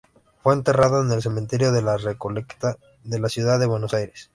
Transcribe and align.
Fue 0.41 0.55
enterrado 0.55 1.03
en 1.03 1.11
el 1.11 1.21
cementerio 1.21 1.71
de 1.71 1.83
la 1.83 1.95
Recoleta 1.95 2.75
de 3.03 3.19
la 3.19 3.29
ciudad 3.29 3.59
de 3.59 3.67
Buenos 3.67 3.93
Aires. 3.93 4.29